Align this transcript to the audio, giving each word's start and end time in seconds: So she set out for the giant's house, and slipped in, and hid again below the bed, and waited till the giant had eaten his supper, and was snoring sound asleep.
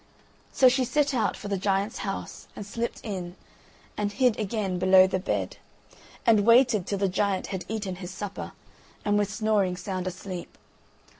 So 0.51 0.67
she 0.67 0.83
set 0.83 1.13
out 1.13 1.37
for 1.37 1.47
the 1.47 1.59
giant's 1.59 1.99
house, 1.99 2.47
and 2.55 2.65
slipped 2.65 3.01
in, 3.03 3.35
and 3.95 4.11
hid 4.11 4.39
again 4.39 4.79
below 4.79 5.05
the 5.05 5.19
bed, 5.19 5.57
and 6.25 6.39
waited 6.43 6.87
till 6.87 6.97
the 6.97 7.07
giant 7.07 7.45
had 7.53 7.65
eaten 7.67 7.97
his 7.97 8.09
supper, 8.09 8.53
and 9.05 9.15
was 9.19 9.29
snoring 9.29 9.77
sound 9.77 10.07
asleep. 10.07 10.57